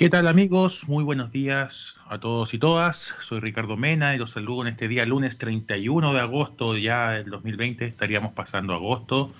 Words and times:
¿Qué 0.00 0.08
tal 0.08 0.28
amigos? 0.28 0.88
Muy 0.88 1.04
buenos 1.04 1.30
días 1.30 2.00
a 2.08 2.18
todos 2.18 2.54
y 2.54 2.58
todas. 2.58 3.14
Soy 3.20 3.38
Ricardo 3.38 3.76
Mena 3.76 4.14
y 4.14 4.18
los 4.18 4.30
saludo 4.30 4.62
en 4.62 4.68
este 4.68 4.88
día 4.88 5.04
lunes 5.04 5.36
31 5.36 6.14
de 6.14 6.20
agosto 6.20 6.74
ya 6.78 7.10
del 7.10 7.28
2020. 7.28 7.84
Estaríamos 7.84 8.32
pasando 8.32 8.72
agosto. 8.72 9.30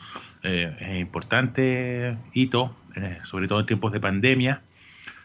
Eh, 0.43 0.77
es 0.79 1.01
importante 1.01 2.19
hito, 2.35 2.77
eh, 2.95 3.21
sobre 3.23 3.49
todo 3.49 3.61
en 3.61 3.65
tiempos 3.65 3.91
de 3.91 4.01
pandemia. 4.01 4.63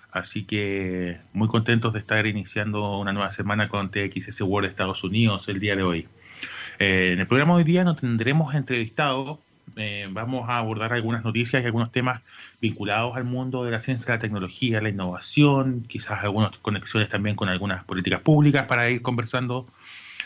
Así 0.10 0.46
que 0.46 1.20
muy 1.34 1.50
contentos 1.50 1.92
de 1.92 2.00
estar 2.00 2.26
iniciando 2.26 2.98
una 2.98 3.12
nueva 3.12 3.32
semana 3.32 3.68
con 3.68 3.92
TXS 3.92 4.40
World 4.40 4.70
Estados 4.70 5.04
Unidos 5.04 5.50
el 5.50 5.60
día 5.60 5.76
de 5.76 5.84
hoy. 5.84 6.08
Eh, 6.80 7.12
en 7.12 7.20
el 7.20 7.28
programa 7.28 7.56
de 7.56 7.58
hoy 7.58 7.64
día 7.66 7.84
nos 7.84 7.98
tendremos 7.98 8.56
entrevistado 8.56 9.42
eh, 9.76 10.08
vamos 10.12 10.50
a 10.50 10.58
abordar 10.58 10.94
algunas 10.94 11.24
noticias 11.24 11.62
y 11.62 11.66
algunos 11.66 11.92
temas 11.92 12.22
vinculados 12.62 13.16
al 13.16 13.24
mundo 13.24 13.64
de 13.64 13.72
la 13.72 13.80
ciencia, 13.80 14.14
la 14.14 14.20
tecnología, 14.20 14.82
la 14.82 14.90
innovación, 14.90 15.84
quizás 15.88 16.24
algunas 16.24 16.58
conexiones 16.60 17.10
también 17.10 17.36
con 17.36 17.50
algunas 17.50 17.84
políticas 17.84 18.22
públicas 18.22 18.66
para 18.66 18.90
ir 18.90 19.02
conversando 19.02 19.68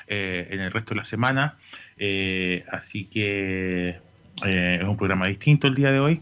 eh, 0.08 0.48
en 0.52 0.62
el 0.62 0.72
resto 0.72 0.92
de 0.94 0.98
la 0.98 1.06
semana. 1.06 1.58
Eh, 1.98 2.66
así 2.72 3.06
que 3.06 4.00
es 4.46 4.84
un 4.84 4.98
programa 4.98 5.28
distinto 5.28 5.68
el 5.68 5.76
día 5.76 5.92
de 5.92 6.00
hoy. 6.00 6.22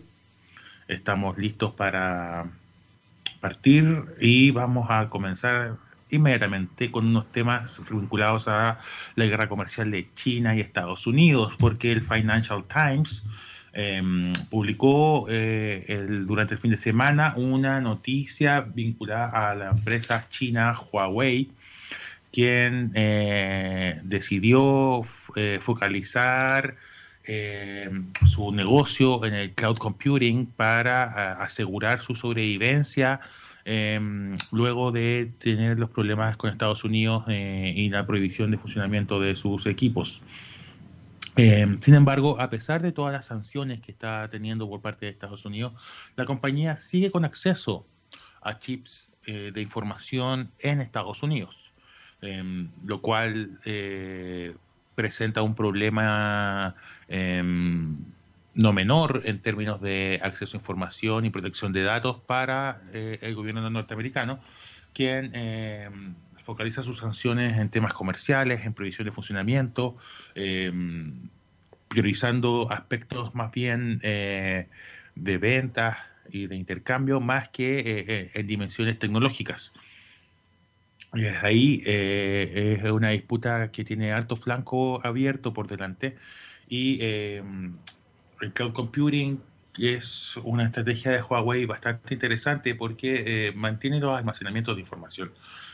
Estamos 0.87 1.37
listos 1.37 1.73
para 1.73 2.45
partir 3.41 4.05
y 4.19 4.51
vamos 4.51 4.87
a 4.89 5.09
comenzar 5.09 5.77
inmediatamente 6.09 6.91
con 6.91 7.05
unos 7.07 7.31
temas 7.31 7.81
vinculados 7.89 8.47
a 8.47 8.77
la 9.15 9.25
guerra 9.25 9.49
comercial 9.49 9.91
de 9.91 10.11
China 10.13 10.55
y 10.55 10.61
Estados 10.61 11.07
Unidos, 11.07 11.53
porque 11.59 11.91
el 11.91 12.01
Financial 12.01 12.63
Times 12.67 13.23
em, 13.73 14.33
publicó 14.49 15.25
eh, 15.29 16.07
durante 16.25 16.55
el 16.55 16.59
fin 16.59 16.71
de 16.71 16.77
semana 16.77 17.33
una 17.35 17.81
noticia 17.81 18.61
vinculada 18.61 19.51
a 19.51 19.55
la 19.55 19.69
empresa 19.71 20.27
china 20.29 20.73
Huawei, 20.91 21.51
quien 22.31 22.91
eh, 22.95 23.99
decidió 24.03 25.03
eh, 25.35 25.59
focalizar 25.61 26.75
su 28.25 28.53
negocio 28.53 29.25
en 29.25 29.33
el 29.33 29.51
cloud 29.51 29.77
computing 29.77 30.45
para 30.45 31.33
asegurar 31.43 31.99
su 31.99 32.15
sobrevivencia 32.15 33.19
Em, 33.69 34.37
luego 34.53 34.93
de 34.93 35.29
tener 35.39 35.77
los 35.77 35.89
problemas 35.89 36.37
con 36.37 36.49
Estados 36.49 36.85
Unidos 36.85 37.25
eh, 37.27 37.73
y 37.75 37.89
la 37.89 38.07
prohibición 38.07 38.49
de 38.49 38.57
funcionamiento 38.57 39.19
de 39.19 39.35
sus 39.35 39.65
equipos. 39.65 40.21
Em, 41.35 41.77
sin 41.81 41.93
embargo, 41.93 42.39
a 42.39 42.49
pesar 42.49 42.81
de 42.81 42.93
todas 42.93 43.11
las 43.11 43.25
sanciones 43.25 43.81
que 43.81 43.91
está 43.91 44.29
teniendo 44.29 44.69
por 44.69 44.79
parte 44.79 45.05
de 45.05 45.11
Estados 45.11 45.43
Unidos, 45.43 45.73
la 46.15 46.23
compañía 46.23 46.77
sigue 46.77 47.11
con 47.11 47.25
acceso 47.25 47.85
a 48.41 48.57
chips 48.57 49.09
eh, 49.25 49.51
de 49.53 49.61
información 49.61 50.49
en 50.61 50.79
Estados 50.79 51.21
Unidos, 51.21 51.73
em, 52.21 52.69
lo 52.85 53.01
cual 53.01 53.59
eh, 53.65 54.55
presenta 54.95 55.41
un 55.41 55.55
problema 55.55 56.73
no 58.57 58.73
menor 58.73 59.21
en 59.25 59.39
términos 59.39 59.79
de 59.81 60.19
acceso 60.23 60.57
a 60.57 60.59
información 60.59 61.25
y 61.25 61.29
protección 61.29 61.71
de 61.73 61.83
datos 61.83 62.17
para 62.19 62.81
eh, 62.91 63.19
el 63.21 63.35
gobierno 63.35 63.69
norteamericano, 63.69 64.39
quien 64.93 65.31
eh, 65.35 65.89
focaliza 66.41 66.81
sus 66.81 66.97
sanciones 66.97 67.57
en 67.57 67.69
temas 67.69 67.93
comerciales, 67.93 68.65
en 68.65 68.73
prohibición 68.73 69.05
de 69.05 69.11
funcionamiento, 69.11 69.95
eh, 70.33 70.71
priorizando 71.87 72.67
aspectos 72.71 73.35
más 73.35 73.51
bien 73.51 73.99
de 73.99 75.37
ventas 75.37 75.97
y 76.29 76.47
de 76.47 76.55
intercambio 76.55 77.21
más 77.21 77.49
que 77.49 78.29
en 78.33 78.47
dimensiones 78.47 78.99
tecnológicas. 78.99 79.71
Y 81.13 81.25
ahí 81.25 81.81
es 81.85 82.83
una 82.83 83.09
disputa 83.11 83.71
que 83.71 83.85
tiene 83.85 84.11
alto 84.11 84.35
flanco 84.35 84.99
abierto 85.05 85.53
por 85.53 85.67
delante 85.67 86.17
y 86.67 86.99
el 88.41 88.53
cloud 88.53 88.73
computing 88.73 89.41
es 89.77 90.39
una 90.43 90.65
estrategia 90.65 91.11
de 91.11 91.21
Huawei 91.21 91.65
bastante 91.65 92.13
interesante 92.13 92.75
porque 92.75 93.47
eh, 93.47 93.51
mantiene 93.53 93.99
los 93.99 94.17
almacenamientos 94.17 94.75
de 94.75 94.81
información 94.81 95.31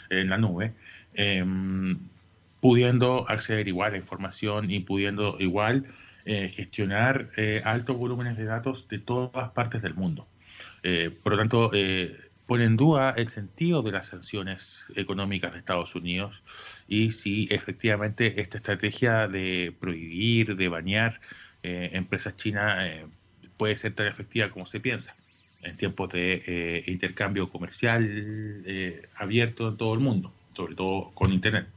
en 0.09 0.29
la 0.29 0.38
nube, 0.38 0.74
em, 1.13 2.00
pudiendo 2.59 3.29
acceder 3.29 3.68
igual 3.68 3.94
a 3.94 3.97
información 3.97 4.69
y 4.69 4.79
pudiendo 4.81 5.38
igual 5.40 5.85
eh, 6.25 6.50
gestionar 6.50 7.31
eh, 7.38 7.62
altos 7.66 7.97
volúmenes 7.97 8.38
de 8.38 8.46
datos 8.46 8.88
de 8.88 9.00
todas 9.00 9.51
partes 9.51 9.81
del 9.81 9.95
mundo. 9.95 10.28
por 11.24 11.34
lo 11.34 11.38
tanto, 11.38 11.72
pone 12.45 12.66
en 12.66 12.75
duda 12.75 13.13
el 13.16 13.28
sentido 13.28 13.81
de 13.84 13.91
las 13.91 14.07
sanciones 14.07 14.84
económicas 14.95 15.53
de 15.53 15.59
Estados 15.59 15.95
Unidos 15.95 16.44
y 16.90 17.12
si 17.12 17.47
efectivamente 17.51 18.41
esta 18.41 18.57
estrategia 18.57 19.30
de 19.30 19.74
prohibir, 19.80 20.56
de 20.57 20.68
bañar 20.68 21.22
eh, 21.63 21.91
empresas 21.94 22.35
chinas 22.35 22.75
eh, 22.81 23.06
puede 23.56 23.78
ser 23.78 23.94
tan 23.94 24.06
efectiva 24.07 24.50
como 24.50 24.66
se 24.66 24.81
piensa 24.81 25.16
en 25.62 25.78
tiempos 25.78 26.12
de 26.12 26.44
eh, 26.46 26.84
intercambio 26.88 27.50
comercial 27.50 28.03
abierto 29.16 29.69
en 29.69 29.78
todo 29.78 29.94
el 29.94 30.01
mundo, 30.01 30.34
sobre 30.53 30.75
todo 30.75 31.12
con 31.13 31.31
Internet. 31.31 31.68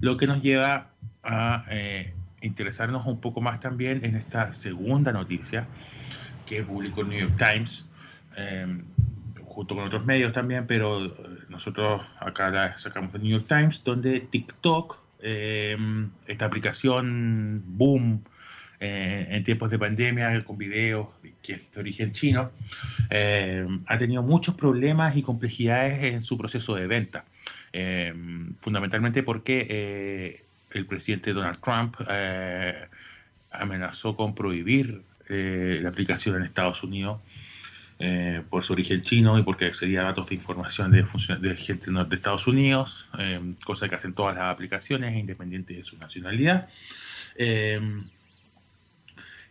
Lo 0.00 0.16
que 0.16 0.26
nos 0.26 0.42
lleva 0.42 0.88
a 1.22 1.66
interesarnos 2.40 3.06
un 3.06 3.20
poco 3.20 3.42
más 3.42 3.60
también 3.60 4.02
en 4.02 4.16
esta 4.16 4.54
segunda 4.54 5.12
noticia 5.12 5.66
que 6.46 6.62
publicó 6.62 7.02
el 7.02 7.10
New 7.10 7.20
York 7.20 7.36
Times, 7.36 7.86
junto 9.44 9.74
con 9.74 9.84
otros 9.84 10.06
medios 10.06 10.32
también, 10.32 10.66
pero 10.66 11.14
nosotros 11.50 12.02
acá 12.18 12.48
la 12.48 12.78
sacamos 12.78 13.12
del 13.12 13.24
New 13.24 13.32
York 13.32 13.46
Times, 13.46 13.84
donde 13.84 14.20
TikTok, 14.20 14.98
esta 15.20 16.46
aplicación 16.46 17.62
boom, 17.66 18.24
eh, 18.82 19.26
en 19.28 19.44
tiempos 19.44 19.70
de 19.70 19.78
pandemia 19.78 20.42
con 20.42 20.56
videos 20.56 21.08
que 21.42 21.52
es 21.52 21.70
de 21.70 21.80
origen 21.80 22.12
chino, 22.12 22.50
eh, 23.10 23.66
ha 23.84 23.98
tenido 23.98 24.22
muchos 24.22 24.54
problemas 24.54 25.16
y 25.16 25.22
complejidades 25.22 26.14
en 26.14 26.22
su 26.22 26.38
proceso 26.38 26.74
de 26.74 26.86
venta. 26.86 27.26
Eh, 27.74 28.14
fundamentalmente 28.62 29.22
porque 29.22 30.40
el 30.70 30.86
presidente 30.86 31.34
Donald 31.34 31.58
Trump 31.60 31.96
amenazó 33.50 34.16
con 34.16 34.34
prohibir 34.34 35.02
la 35.28 35.88
aplicación 35.90 36.36
en 36.36 36.42
Estados 36.42 36.82
Unidos 36.82 37.20
por 38.48 38.64
su 38.64 38.72
origen 38.72 39.02
chino 39.02 39.38
y 39.38 39.42
porque 39.42 39.66
accedía 39.66 40.00
a 40.00 40.04
datos 40.04 40.30
de 40.30 40.36
información 40.36 40.90
de, 40.90 41.04
de 41.38 41.56
gente 41.56 41.90
de 41.90 42.16
Estados 42.16 42.46
Unidos, 42.46 43.08
cosa 43.62 43.90
que 43.90 43.94
hacen 43.94 44.14
todas 44.14 44.34
las 44.34 44.44
aplicaciones, 44.44 45.14
independiente 45.16 45.74
de 45.74 45.82
su 45.82 45.98
nacionalidad 45.98 46.66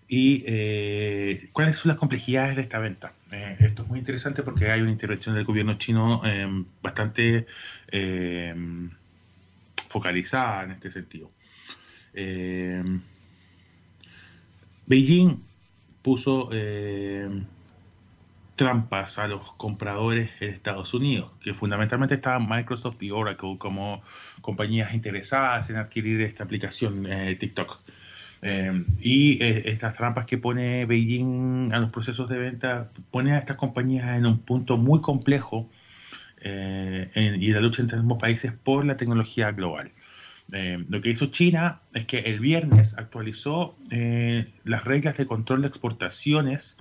y 0.10 0.44
eh, 0.48 1.50
cuáles 1.54 1.78
son 1.78 1.90
las 1.90 1.98
complejidades 1.98 2.56
de 2.56 2.64
esta 2.64 2.80
venta. 2.80 3.14
Eh, 3.32 3.58
esto 3.60 3.84
es 3.84 3.90
muy 3.90 4.00
interesante 4.00 4.42
porque 4.42 4.72
hay 4.72 4.82
una 4.82 4.92
intervención 4.92 5.36
del 5.36 5.46
gobierno 5.46 5.78
chino 5.78 6.26
em, 6.26 6.66
bastante 6.82 7.46
em, 7.92 8.90
focalizada 9.88 10.64
en 10.64 10.72
este 10.72 10.92
sentido. 10.92 11.32
Em, 12.14 13.02
Beijing 14.88 15.44
puso 16.02 16.50
trampas 18.60 19.18
a 19.20 19.28
los 19.30 19.54
compradores 19.54 20.32
en 20.42 20.50
Estados 20.50 20.94
Unidos, 20.94 21.32
que 21.40 21.54
fundamentalmente 21.54 22.16
estaban 22.16 22.46
Microsoft 22.50 23.02
y 23.02 23.10
Oracle 23.10 23.58
como 23.58 24.02
compañías 24.42 24.94
interesadas 24.94 25.70
en 25.70 25.78
adquirir 25.78 26.20
esta 26.20 26.44
aplicación 26.44 27.06
eh, 27.10 27.38
TikTok. 27.40 27.80
Eh, 28.42 28.86
y 29.02 29.44
eh, 29.44 29.64
estas 29.66 29.96
trampas 29.96 30.26
que 30.26 30.38
pone 30.38 30.86
Beijing 30.86 31.74
a 31.74 31.80
los 31.80 31.90
procesos 31.90 32.30
de 32.30 32.40
venta 32.40 32.90
pone 33.12 33.34
a 33.34 33.40
estas 33.40 33.58
compañías 33.58 34.18
en 34.18 34.26
un 34.26 34.40
punto 34.40 34.78
muy 34.78 35.02
complejo 35.02 35.70
eh, 36.42 37.10
y 37.38 37.52
la 37.52 37.60
lucha 37.60 37.82
entre 37.82 38.00
ambos 38.00 38.18
países 38.18 38.54
por 38.54 38.86
la 38.86 38.96
tecnología 38.96 39.52
global. 39.52 39.92
lo 40.52 41.02
que 41.02 41.10
hizo 41.10 41.28
China 41.28 41.82
es 41.94 42.06
que 42.06 42.20
el 42.20 42.40
viernes 42.40 42.98
actualizó 42.98 43.76
las 44.64 44.84
reglas 44.86 45.18
de 45.18 45.26
control 45.26 45.62
de 45.62 45.68
exportaciones 45.68 46.78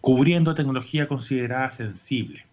cubriendo 0.00 0.54
tecnología 0.54 1.08
considerada 1.08 1.70
sensible. 1.70 2.45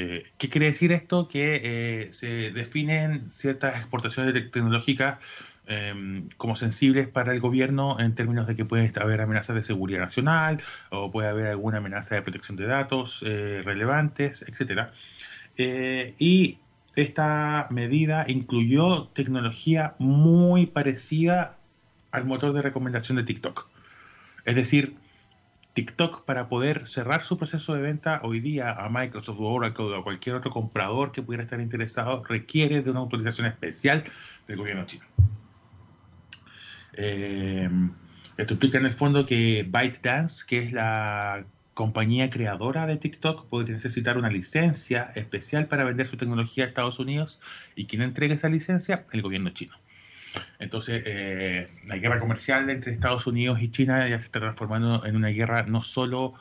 Eh, 0.00 0.22
¿Qué 0.38 0.48
quiere 0.48 0.66
decir 0.66 0.92
esto? 0.92 1.26
Que 1.26 1.60
eh, 1.64 2.12
se 2.12 2.52
definen 2.52 3.28
ciertas 3.32 3.74
exportaciones 3.74 4.32
tecnológicas 4.32 5.18
em, 5.66 6.28
como 6.36 6.54
sensibles 6.54 7.08
para 7.08 7.32
el 7.32 7.40
gobierno 7.40 7.98
en 7.98 8.14
términos 8.14 8.46
de 8.46 8.54
que 8.54 8.64
puede 8.64 8.92
haber 9.00 9.20
amenazas 9.20 9.56
de 9.56 9.64
seguridad 9.64 9.98
nacional 9.98 10.62
o 10.90 11.10
puede 11.10 11.28
haber 11.28 11.48
alguna 11.48 11.78
amenaza 11.78 12.14
de 12.14 12.22
protección 12.22 12.56
de 12.56 12.66
datos 12.66 13.24
eh, 13.26 13.62
relevantes, 13.64 14.42
etc. 14.42 14.90
y 16.18 16.58
esta 16.94 17.66
medida 17.70 18.24
incluyó 18.28 19.08
tecnología 19.08 19.96
muy 19.98 20.66
parecida 20.66 21.56
al 22.12 22.24
motor 22.24 22.52
de 22.52 22.62
recomendación 22.62 23.16
de 23.16 23.24
TikTok. 23.24 23.66
Es 24.44 24.54
decir, 24.54 24.94
TikTok 25.78 26.24
para 26.24 26.48
poder 26.48 26.88
cerrar 26.88 27.22
su 27.22 27.38
proceso 27.38 27.72
de 27.72 27.80
venta 27.80 28.20
hoy 28.24 28.40
día 28.40 28.72
a 28.72 28.88
Microsoft 28.88 29.38
o 29.38 29.44
Oracle 29.44 29.84
o 29.84 29.94
a 29.94 30.02
cualquier 30.02 30.34
otro 30.34 30.50
comprador 30.50 31.12
que 31.12 31.22
pudiera 31.22 31.44
estar 31.44 31.60
interesado 31.60 32.24
requiere 32.24 32.82
de 32.82 32.90
una 32.90 32.98
autorización 32.98 33.46
especial 33.46 34.02
del 34.48 34.56
gobierno 34.56 34.86
chino. 34.86 35.04
Eh, 36.94 37.70
esto 38.36 38.54
implica 38.54 38.78
en 38.78 38.86
el 38.86 38.92
fondo 38.92 39.24
que 39.24 39.64
ByteDance, 39.70 40.44
que 40.48 40.58
es 40.58 40.72
la 40.72 41.46
compañía 41.74 42.28
creadora 42.28 42.88
de 42.88 42.96
TikTok, 42.96 43.46
podría 43.46 43.76
necesitar 43.76 44.18
una 44.18 44.30
licencia 44.30 45.12
especial 45.14 45.68
para 45.68 45.84
vender 45.84 46.08
su 46.08 46.16
tecnología 46.16 46.64
a 46.64 46.66
Estados 46.66 46.98
Unidos 46.98 47.38
y 47.76 47.86
quien 47.86 48.02
entregue 48.02 48.34
esa 48.34 48.48
licencia, 48.48 49.06
el 49.12 49.22
gobierno 49.22 49.50
chino. 49.50 49.76
Entonces, 50.58 51.02
eh, 51.06 51.68
la 51.86 51.96
guerra 51.96 52.20
comercial 52.20 52.68
entre 52.70 52.92
Estados 52.92 53.26
Unidos 53.26 53.60
y 53.60 53.70
China 53.70 54.08
ya 54.08 54.18
se 54.18 54.26
está 54.26 54.40
transformando 54.40 55.04
en 55.04 55.16
una 55.16 55.28
guerra 55.28 55.62
no 55.64 55.82
solo 55.82 56.34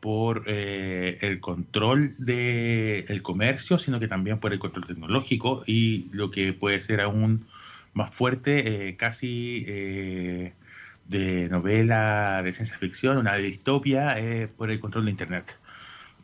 por 0.00 0.44
eh, 0.46 1.18
el 1.22 1.40
control 1.40 2.14
del 2.18 3.22
comercio, 3.22 3.78
sino 3.78 3.98
que 4.00 4.08
también 4.08 4.38
por 4.38 4.52
el 4.52 4.58
control 4.58 4.86
tecnológico 4.86 5.64
y 5.66 6.10
lo 6.12 6.30
que 6.30 6.52
puede 6.52 6.80
ser 6.82 7.00
aún 7.00 7.46
más 7.94 8.10
fuerte, 8.14 8.88
eh, 8.88 8.96
casi 8.96 9.64
de 9.64 11.48
novela 11.50 12.42
de 12.42 12.52
ciencia 12.52 12.76
ficción, 12.76 13.18
una 13.18 13.36
distopia, 13.36 14.16
por 14.56 14.70
el 14.70 14.80
control 14.80 15.06
de 15.06 15.10
Internet. 15.10 15.58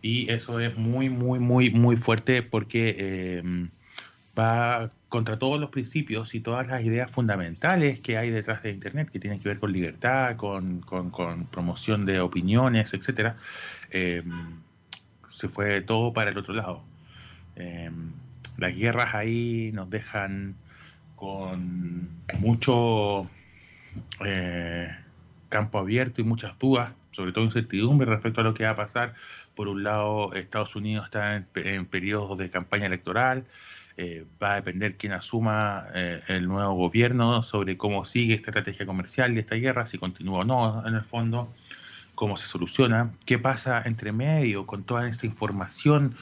Y 0.02 0.30
eso 0.30 0.60
es 0.60 0.76
muy, 0.76 1.08
muy, 1.08 1.38
muy, 1.38 1.70
muy 1.70 1.96
fuerte 1.96 2.42
porque 2.42 3.42
va 4.38 4.92
contra 5.10 5.38
todos 5.38 5.60
los 5.60 5.70
principios 5.70 6.34
y 6.34 6.40
todas 6.40 6.68
las 6.68 6.82
ideas 6.82 7.10
fundamentales 7.10 7.98
que 7.98 8.16
hay 8.16 8.30
detrás 8.30 8.62
de 8.62 8.70
Internet, 8.70 9.10
que 9.10 9.18
tienen 9.18 9.40
que 9.40 9.48
ver 9.48 9.58
con 9.58 9.72
libertad, 9.72 10.36
con, 10.36 10.80
promoción 11.50 12.06
de 12.06 12.20
opiniones, 12.20 12.94
etcétera, 12.94 13.36
eh, 13.90 14.22
se 15.28 15.48
fue 15.48 15.80
todo 15.82 16.12
para 16.12 16.30
el 16.30 16.38
otro 16.38 16.54
lado. 16.54 16.84
Eh, 17.56 17.90
las 18.56 18.76
guerras 18.76 19.14
ahí 19.14 19.72
nos 19.74 19.90
dejan 19.90 20.54
con 21.16 22.08
mucho 22.38 23.26
eh, 24.24 24.94
campo 25.48 25.78
abierto 25.80 26.20
y 26.20 26.24
muchas 26.24 26.56
dudas, 26.56 26.92
sobre 27.10 27.32
todo 27.32 27.42
incertidumbre 27.44 28.06
respecto 28.06 28.42
a 28.42 28.44
lo 28.44 28.54
que 28.54 28.62
va 28.62 28.70
a 28.70 28.76
pasar. 28.76 29.14
Por 29.56 29.66
un 29.66 29.82
lado, 29.82 30.32
Estados 30.34 30.76
Unidos 30.76 31.06
está 31.06 31.34
en, 31.34 31.48
en 31.56 31.86
periodos 31.86 32.38
de 32.38 32.48
campaña 32.48 32.86
electoral, 32.86 33.44
eh, 34.02 34.24
va 34.42 34.52
a 34.52 34.54
depender 34.54 34.96
quién 34.96 35.12
asuma 35.12 35.88
eh, 35.94 36.22
el 36.28 36.48
nuevo 36.48 36.72
gobierno 36.72 37.42
sobre 37.42 37.76
cómo 37.76 38.06
sigue 38.06 38.32
esta 38.32 38.48
estrategia 38.48 38.86
comercial 38.86 39.34
de 39.34 39.40
esta 39.40 39.56
guerra, 39.56 39.84
si 39.84 39.98
continúa 39.98 40.38
o 40.38 40.44
no 40.44 40.88
en 40.88 40.94
el 40.94 41.04
fondo, 41.04 41.52
cómo 42.14 42.38
se 42.38 42.46
soluciona, 42.46 43.10
qué 43.26 43.38
pasa 43.38 43.82
entre 43.84 44.12
medio 44.12 44.64
con 44.64 44.84
toda 44.84 45.06
esta 45.06 45.26
información 45.26 46.14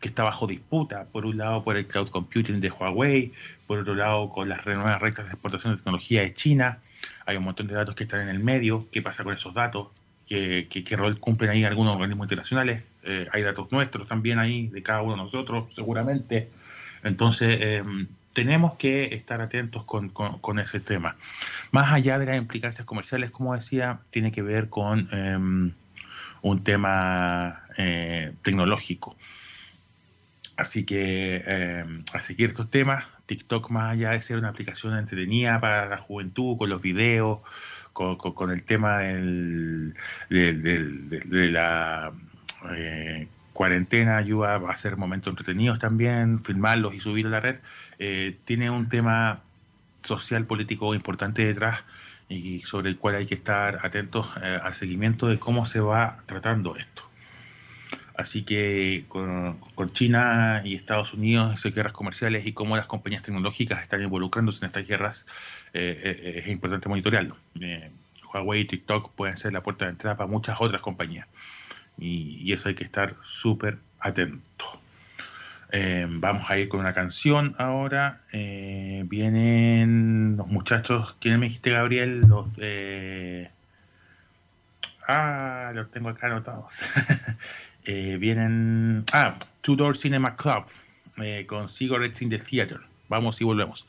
que 0.00 0.06
está 0.06 0.22
bajo 0.22 0.46
disputa, 0.46 1.06
por 1.10 1.26
un 1.26 1.38
lado 1.38 1.64
por 1.64 1.76
el 1.76 1.88
cloud 1.88 2.08
computing 2.08 2.60
de 2.60 2.70
Huawei, 2.70 3.32
por 3.66 3.80
otro 3.80 3.96
lado 3.96 4.30
con 4.30 4.48
las 4.48 4.64
nuevas 4.64 5.02
rectas 5.02 5.26
de 5.26 5.32
exportación 5.32 5.72
de 5.72 5.78
tecnología 5.78 6.22
de 6.22 6.32
China, 6.32 6.78
hay 7.26 7.36
un 7.36 7.42
montón 7.42 7.66
de 7.66 7.74
datos 7.74 7.96
que 7.96 8.04
están 8.04 8.20
en 8.20 8.28
el 8.28 8.38
medio, 8.38 8.86
qué 8.92 9.02
pasa 9.02 9.24
con 9.24 9.34
esos 9.34 9.54
datos, 9.54 9.88
qué, 10.24 10.68
qué, 10.68 10.96
rol 10.96 11.18
cumplen 11.18 11.50
ahí 11.50 11.64
algunos 11.64 11.94
organismos 11.94 12.26
internacionales, 12.26 12.84
eh, 13.02 13.26
hay 13.32 13.42
datos 13.42 13.72
nuestros 13.72 14.06
también 14.06 14.38
ahí, 14.38 14.68
de 14.68 14.84
cada 14.84 15.02
uno 15.02 15.16
de 15.16 15.22
nosotros, 15.24 15.66
seguramente, 15.70 16.48
entonces, 17.02 17.58
em, 17.60 18.08
tenemos 18.32 18.74
que 18.74 19.14
estar 19.14 19.40
atentos 19.40 19.84
con, 19.84 20.58
ese 20.58 20.80
tema. 20.80 21.16
Más 21.72 21.92
allá 21.92 22.18
de 22.18 22.26
las 22.26 22.36
implicancias 22.36 22.86
comerciales, 22.86 23.30
como 23.30 23.54
decía, 23.54 24.00
tiene 24.10 24.32
que 24.32 24.42
ver 24.42 24.68
con 24.68 25.08
em, 25.12 25.72
un 26.42 26.64
tema 26.64 27.62
eh, 27.76 28.32
tecnológico. 28.42 29.16
Así 30.56 30.84
que 30.84 31.42
em, 31.46 32.04
a 32.12 32.20
seguir 32.20 32.50
estos 32.50 32.70
temas, 32.70 33.04
TikTok 33.26 33.70
más 33.70 33.92
allá 33.92 34.10
de 34.10 34.20
ser 34.20 34.36
una 34.38 34.48
aplicación 34.48 34.96
entretenida 34.96 35.60
para 35.60 35.86
la 35.86 35.98
juventud, 35.98 36.56
con 36.58 36.68
los 36.68 36.82
videos, 36.82 37.40
con, 37.92 38.50
el 38.50 38.62
tema 38.64 38.98
del, 38.98 39.94
de, 40.28 41.50
la 41.50 42.12
eh, 42.76 43.28
cuarentena 43.60 44.16
ayuda 44.16 44.54
a 44.54 44.70
hacer 44.70 44.96
momentos 44.96 45.32
entretenidos 45.32 45.78
también, 45.78 46.42
filmarlos 46.42 46.94
y 46.94 47.00
subir 47.00 47.26
a 47.26 47.28
la 47.28 47.40
red, 47.40 47.60
eh, 47.98 48.38
tiene 48.46 48.70
un 48.70 48.88
tema 48.88 49.42
social 50.02 50.46
político 50.46 50.94
importante 50.94 51.44
detrás 51.44 51.84
y 52.30 52.60
sobre 52.60 52.88
el 52.88 52.96
cual 52.96 53.16
hay 53.16 53.26
que 53.26 53.34
estar 53.34 53.80
atentos 53.84 54.30
eh, 54.42 54.58
al 54.62 54.72
seguimiento 54.72 55.26
de 55.26 55.38
cómo 55.38 55.66
se 55.66 55.80
va 55.80 56.22
tratando 56.24 56.74
esto. 56.76 57.02
Así 58.16 58.44
que 58.44 59.04
con, 59.08 59.58
China 59.92 60.62
y 60.64 60.74
Estados 60.74 61.12
Unidos, 61.12 61.54
esas 61.54 61.74
guerras 61.74 61.92
comerciales 61.92 62.46
y 62.46 62.54
cómo 62.54 62.78
las 62.78 62.86
compañías 62.86 63.22
tecnológicas 63.24 63.82
están 63.82 64.02
involucrándose 64.02 64.64
en 64.64 64.68
estas 64.68 64.88
guerras, 64.88 65.26
eh, 65.74 66.42
es 66.42 66.50
importante 66.50 66.88
monitorearlo. 66.88 67.36
Huawei 68.32 68.62
y 68.62 68.64
TikTok 68.64 69.12
pueden 69.12 69.36
ser 69.36 69.52
la 69.52 69.62
puerta 69.62 69.84
de 69.84 69.90
entrada 69.90 70.16
para 70.16 70.30
muchas 70.30 70.56
otras 70.62 70.80
compañías 70.80 71.26
y, 72.00 72.52
eso 72.52 72.68
hay 72.68 72.74
que 72.74 72.84
estar 72.84 73.14
súper 73.24 73.78
atento. 74.00 74.64
Eh, 75.72 76.06
vamos 76.08 76.50
a 76.50 76.58
ir 76.58 76.68
con 76.68 76.80
una 76.80 76.92
canción 76.92 77.54
ahora. 77.58 78.20
Eh, 78.32 79.04
vienen 79.06 80.36
los 80.36 80.48
muchachos, 80.48 81.16
¿quién 81.20 81.38
me 81.38 81.46
dijiste, 81.46 81.70
Gabriel? 81.70 82.22
Los 82.22 82.52
eh, 82.58 83.50
Ah, 85.06 85.72
los 85.74 85.90
tengo 85.90 86.08
acá 86.08 86.28
anotados. 86.28 86.82
vienen. 87.84 89.04
Ah, 89.12 89.36
Tudor 89.60 89.96
Cinema 89.96 90.36
Club 90.36 90.64
con 91.46 91.68
Cigarettes 91.68 92.22
in 92.22 92.30
the 92.30 92.38
Theater. 92.38 92.80
Vamos 93.08 93.40
y 93.40 93.44
volvemos. 93.44 93.86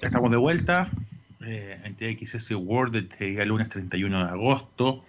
Ya 0.00 0.08
estamos 0.08 0.30
de 0.30 0.36
vuelta 0.36 0.88
en 1.40 1.96
TXS 1.96 2.52
World 2.52 2.96
este 2.96 3.26
día 3.26 3.44
lunes 3.44 3.68
31 3.68 4.24
de 4.24 4.30
agosto. 4.30 5.04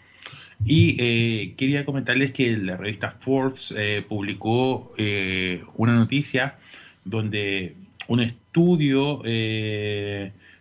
Y 0.66 0.96
eh, 1.00 1.54
quería 1.58 1.86
comentarles 1.86 2.32
que 2.32 2.56
la 2.58 2.78
revista 2.78 3.12
Forbes 3.12 3.74
eh, 3.76 4.06
publicó 4.08 4.94
eh, 4.98 5.64
una 5.76 5.94
noticia 5.94 6.56
donde 7.04 7.76
un 8.08 8.22
estudio 8.22 9.22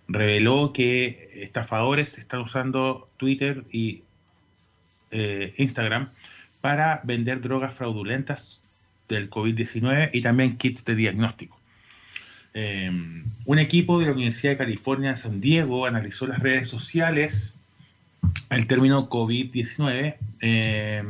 reveló 0.08 0.72
que 0.72 1.30
estafadores 1.34 2.18
están 2.18 2.40
usando 2.40 3.08
Twitter 3.16 3.64
y 3.70 4.02
Instagram 5.56 6.10
para 6.60 7.00
vender 7.04 7.40
drogas 7.40 7.74
fraudulentas 7.74 8.60
del 9.08 9.28
COVID-19 9.30 10.10
y 10.12 10.20
también 10.20 10.56
kits 10.56 10.84
de 10.84 10.96
diagnóstico. 10.96 11.58
un 12.54 13.58
equipo 13.58 14.00
de 14.00 14.06
la 14.06 14.12
Universidad 14.12 14.52
de 14.52 14.58
California 14.58 15.10
en 15.10 15.16
San 15.16 15.40
Diego 15.40 15.86
analizó 15.86 16.26
las 16.26 16.40
redes 16.40 16.66
sociales 16.68 17.56
el 18.52 18.66
término 18.66 19.08
COVID-19 19.08 20.16
eh, 20.40 21.02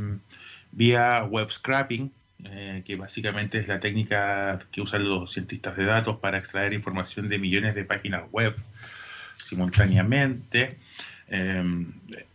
vía 0.70 1.24
web 1.24 1.50
scrapping, 1.50 2.12
eh, 2.44 2.82
que 2.84 2.96
básicamente 2.96 3.58
es 3.58 3.68
la 3.68 3.80
técnica 3.80 4.58
que 4.70 4.80
usan 4.80 5.08
los 5.08 5.32
cientistas 5.32 5.76
de 5.76 5.84
datos 5.84 6.18
para 6.18 6.38
extraer 6.38 6.72
información 6.72 7.28
de 7.28 7.38
millones 7.38 7.74
de 7.74 7.84
páginas 7.84 8.22
web 8.30 8.54
simultáneamente. 9.36 10.78
Eh, 11.28 11.86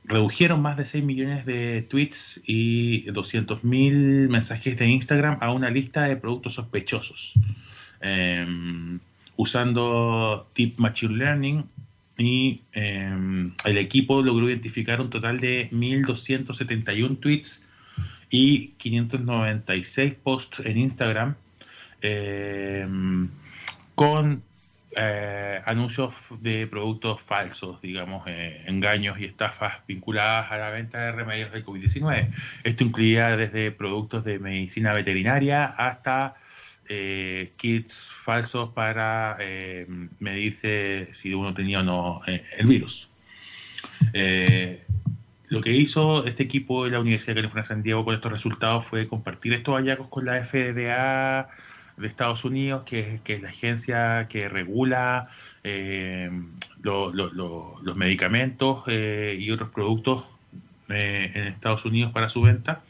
redujeron 0.05 0.61
más 0.61 0.75
de 0.77 0.85
6 0.85 1.03
millones 1.03 1.45
de 1.45 1.83
tweets 1.83 2.41
y 2.45 3.05
200.000 3.07 4.27
mensajes 4.29 4.77
de 4.77 4.87
Instagram 4.87 5.37
a 5.41 5.51
una 5.51 5.69
lista 5.69 6.03
de 6.03 6.17
productos 6.17 6.55
sospechosos. 6.55 7.33
usando 9.35 10.49
Deep 10.55 10.79
Machine 10.79 11.15
Learning 11.15 11.63
y 12.17 12.63
em, 12.73 13.53
el 13.63 13.77
equipo 13.77 14.21
logró 14.21 14.49
identificar 14.49 14.99
un 14.99 15.09
total 15.09 15.39
de 15.39 15.69
1.271 15.71 17.19
tweets 17.19 17.63
y 18.29 18.69
596 18.77 20.15
posts 20.15 20.65
en 20.65 20.77
Instagram 20.77 21.35
em, 22.01 23.29
con 23.95 24.41
eh, 24.95 25.61
anuncios 25.65 26.13
de 26.41 26.65
productos 26.65 27.21
falsos, 27.21 27.79
digamos, 27.81 28.25
eh, 28.25 28.63
engaños 28.65 29.19
y 29.19 29.25
estafas 29.25 29.81
vinculadas 29.87 30.51
a 30.51 30.57
la 30.57 30.71
venta 30.71 31.05
de 31.05 31.11
remedios 31.11 31.51
del 31.51 31.63
COVID-19. 31.63 32.31
Esto 32.63 32.83
incluía 32.83 33.37
desde 33.37 33.71
productos 33.71 34.23
de 34.23 34.39
medicina 34.39 34.93
veterinaria 34.93 35.65
hasta 35.65 36.35
eh, 36.89 37.51
kits 37.57 38.09
falsos 38.11 38.69
para 38.69 39.37
eh, 39.39 39.87
medirse 40.19 41.09
si 41.11 41.33
uno 41.33 41.53
tenía 41.53 41.79
o 41.79 41.83
no 41.83 42.21
eh, 42.27 42.43
el 42.57 42.67
virus. 42.67 43.09
Eh, 44.13 44.83
lo 45.49 45.61
que 45.61 45.71
hizo 45.71 46.25
este 46.25 46.43
equipo 46.43 46.85
de 46.85 46.91
la 46.91 46.99
Universidad 46.99 47.35
de 47.35 47.41
California 47.41 47.67
San 47.67 47.83
Diego 47.83 48.03
con 48.03 48.15
estos 48.15 48.31
resultados 48.31 48.85
fue 48.85 49.07
compartir 49.07 49.53
estos 49.53 49.75
hallazgos 49.75 50.07
con 50.09 50.25
la 50.25 50.43
FDA 50.43 51.49
de 51.95 52.07
Estados 52.07 52.45
Unidos, 52.45 52.83
que, 52.83 53.21
es 53.25 53.41
la 53.41 53.49
agencia 53.49 54.27
que 54.29 54.49
regula 54.49 55.29
los 56.83 57.95
medicamentos 57.95 58.83
y 58.87 59.49
otros 59.51 59.69
productos 59.69 60.25
en 60.89 61.47
Estados 61.47 61.85
Unidos 61.85 62.11
para 62.11 62.29
su 62.29 62.41
venta, 62.41 62.81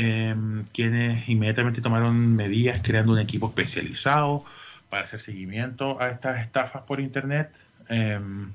em, 0.00 0.64
quienes 0.72 1.28
inmediatamente 1.28 1.82
tomaron 1.82 2.34
medidas 2.34 2.80
creando 2.82 3.12
un 3.12 3.18
equipo 3.18 3.48
especializado 3.48 4.44
para 4.88 5.04
hacer 5.04 5.20
seguimiento 5.20 6.00
a 6.00 6.08
estas 6.08 6.40
estafas 6.40 6.82
por 6.82 7.00
Internet 7.00 7.50
em, 7.90 8.50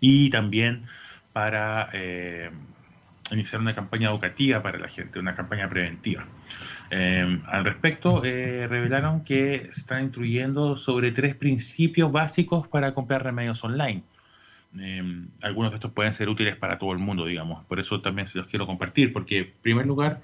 y 0.00 0.28
también 0.30 0.82
para 1.32 1.88
em, 1.92 2.52
iniciar 3.30 3.60
una 3.60 3.74
campaña 3.76 4.08
educativa 4.10 4.60
para 4.60 4.78
la 4.78 4.88
gente, 4.88 5.20
una 5.20 5.36
campaña 5.36 5.68
preventiva. 5.68 6.26
al 7.46 7.64
respecto, 7.64 8.24
eh, 8.24 8.66
revelaron 8.68 9.24
que 9.24 9.60
se 9.72 9.80
están 9.80 10.02
instruyendo 10.04 10.76
sobre 10.76 11.12
tres 11.12 11.34
principios 11.36 12.10
básicos 12.10 12.66
para 12.66 12.92
comprar 12.92 13.22
remedios 13.22 13.62
online. 13.64 14.02
Em, 14.78 15.28
algunos 15.42 15.70
de 15.70 15.76
estos 15.76 15.92
pueden 15.92 16.14
ser 16.14 16.28
útiles 16.28 16.56
para 16.56 16.78
todo 16.78 16.92
el 16.92 16.98
mundo, 16.98 17.26
digamos. 17.26 17.64
Por 17.66 17.78
eso 17.78 18.00
también 18.00 18.26
se 18.28 18.38
los 18.38 18.46
quiero 18.46 18.66
compartir, 18.66 19.12
porque 19.12 19.38
en 19.38 19.52
primer 19.60 19.86
lugar, 19.86 20.22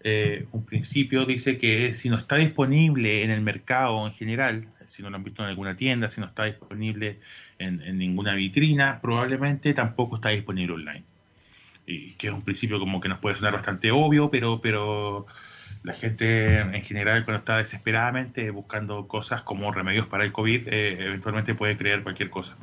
eh, 0.00 0.46
un 0.52 0.64
principio 0.64 1.24
dice 1.24 1.58
que 1.58 1.94
si 1.94 2.10
no 2.10 2.16
está 2.16 2.36
disponible 2.36 3.24
en 3.24 3.30
el 3.30 3.40
mercado 3.40 4.06
en 4.06 4.12
general, 4.12 4.68
si 4.86 5.02
no 5.02 5.10
lo 5.10 5.16
han 5.16 5.24
visto 5.24 5.42
en 5.42 5.48
alguna 5.48 5.76
tienda, 5.76 6.10
si 6.10 6.20
no 6.20 6.26
está 6.26 6.44
disponible 6.44 7.18
en, 7.58 7.98
ninguna 7.98 8.34
vitrina, 8.34 9.00
probablemente 9.00 9.72
tampoco 9.74 10.16
está 10.16 10.28
disponible 10.30 10.74
online. 10.74 11.04
Y 11.86 12.12
que 12.12 12.28
es 12.28 12.32
un 12.32 12.42
principio 12.42 12.78
como 12.78 13.00
que 13.00 13.08
nos 13.08 13.18
puede 13.18 13.36
sonar 13.36 13.52
bastante 13.52 13.90
obvio, 13.92 14.30
pero, 14.30 14.60
pero 14.60 15.26
la 15.84 15.94
gente 15.94 16.58
en 16.58 16.82
general 16.82 17.24
cuando 17.24 17.38
está 17.38 17.58
desesperadamente 17.58 18.50
buscando 18.50 19.06
cosas 19.08 19.42
como 19.42 19.72
remedios 19.72 20.06
para 20.06 20.24
el 20.24 20.32
COVID, 20.32 20.68
eh, 20.68 21.06
eventualmente 21.06 21.54
puede 21.54 21.76
creer 21.76 22.02
cualquier 22.02 22.30
cosa. 22.30 22.56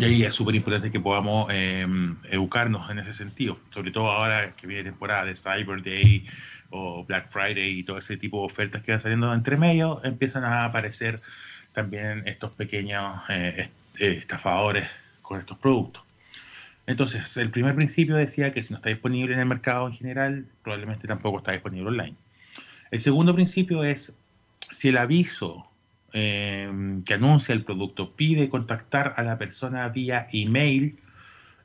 Y 0.00 0.04
ahí 0.04 0.22
es 0.24 0.34
súper 0.34 0.54
importante 0.54 0.90
que 0.90 0.98
podamos 0.98 1.52
em, 1.52 2.16
educarnos 2.30 2.90
en 2.90 3.00
ese 3.00 3.12
sentido, 3.12 3.58
sobre 3.68 3.90
todo 3.90 4.10
ahora 4.10 4.54
que 4.56 4.66
viene 4.66 4.84
temporada 4.84 5.26
de 5.26 5.36
Cyber 5.36 5.82
Day 5.82 6.24
o 6.70 7.04
Black 7.04 7.28
Friday 7.28 7.80
y 7.80 7.82
todo 7.82 7.98
ese 7.98 8.16
tipo 8.16 8.38
de 8.38 8.46
ofertas 8.46 8.80
que 8.82 8.92
van 8.92 9.00
saliendo 9.00 9.34
entre 9.34 9.58
medio, 9.58 10.00
empiezan 10.02 10.44
a 10.44 10.64
aparecer 10.64 11.20
también 11.72 12.22
estos 12.26 12.50
pequeños 12.52 13.20
eh, 13.28 13.68
eh, 13.98 14.16
estafadores 14.18 14.88
con 15.20 15.38
estos 15.38 15.58
productos. 15.58 16.02
Entonces, 16.86 17.36
el 17.36 17.50
primer 17.50 17.74
principio 17.74 18.16
decía 18.16 18.52
que 18.52 18.62
si 18.62 18.72
no 18.72 18.78
está 18.78 18.88
disponible 18.88 19.34
en 19.34 19.40
el 19.40 19.46
mercado 19.46 19.86
en 19.86 19.92
general, 19.92 20.46
probablemente 20.62 21.06
tampoco 21.06 21.38
está 21.38 21.52
disponible 21.52 21.88
online. 21.88 22.16
El 22.90 23.00
segundo 23.00 23.34
principio 23.34 23.84
es 23.84 24.16
si 24.70 24.88
el 24.88 24.96
aviso 24.96 25.69
Em, 26.12 27.00
que 27.02 27.14
anuncia 27.14 27.52
el 27.52 27.64
producto 27.64 28.16
pide 28.16 28.48
contactar 28.48 29.14
a 29.16 29.22
la 29.22 29.38
persona 29.38 29.88
vía 29.88 30.26
email, 30.32 30.98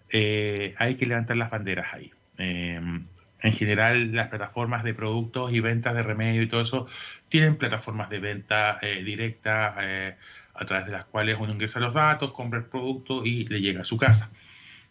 eh, 0.09 0.75
hay 0.77 0.95
que 0.95 1.05
levantar 1.07 1.37
las 1.37 1.49
banderas 1.49 1.93
ahí. 1.93 2.11
Em, 2.37 3.05
en 3.41 3.53
general, 3.53 4.13
las 4.13 4.27
plataformas 4.29 4.83
de 4.83 4.93
productos 4.93 5.53
y 5.53 5.59
ventas 5.59 5.93
de 5.95 6.03
remedio 6.03 6.41
y 6.41 6.47
todo 6.47 6.61
eso 6.61 6.87
tienen 7.29 7.57
plataformas 7.57 8.09
de 8.09 8.19
venta 8.19 8.77
eh, 8.81 9.03
directa 9.03 9.75
eh, 9.81 10.15
a 10.53 10.65
través 10.65 10.85
de 10.85 10.91
las 10.91 11.05
cuales 11.05 11.37
uno 11.39 11.53
ingresa 11.53 11.79
los 11.79 11.93
datos, 11.93 12.31
compra 12.31 12.59
el 12.59 12.65
producto 12.65 13.25
y 13.25 13.45
le 13.47 13.61
llega 13.61 13.81
a 13.81 13.83
su 13.83 13.97
casa. 13.97 14.31